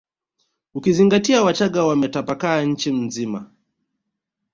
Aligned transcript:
Ukizingatia 0.73 1.43
wachaga 1.43 1.83
wametapakaa 1.85 2.61
nchi 2.61 2.91
nzima 2.91 3.51